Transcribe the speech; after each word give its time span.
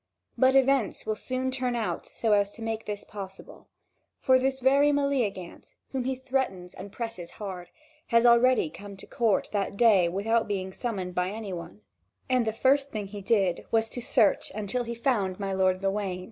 But 0.35 0.55
events 0.55 1.05
will 1.05 1.15
soon 1.15 1.51
turn 1.51 1.75
out 1.75 2.07
so 2.07 2.31
as 2.33 2.53
to 2.53 2.63
make 2.63 2.85
this 2.87 3.03
possible; 3.03 3.67
for 4.19 4.39
this 4.39 4.59
very 4.59 4.91
Meleagant, 4.91 5.75
whom 5.91 6.05
he 6.05 6.15
threatens 6.15 6.73
and 6.73 6.91
presses 6.91 7.29
hard, 7.37 7.69
had 8.07 8.25
already 8.25 8.71
come 8.71 8.97
to 8.97 9.05
court 9.05 9.49
that 9.53 9.77
day 9.77 10.09
without 10.09 10.47
being 10.47 10.73
summoned 10.73 11.13
by 11.13 11.29
any 11.29 11.53
one; 11.53 11.81
and 12.27 12.47
the 12.47 12.51
first 12.51 12.89
thing 12.89 13.05
he 13.09 13.21
did 13.21 13.63
was 13.69 13.89
to 13.89 14.01
search 14.01 14.51
until 14.55 14.85
he 14.85 14.95
found 14.95 15.39
my 15.39 15.53
lord 15.53 15.81
Gawain. 15.81 16.19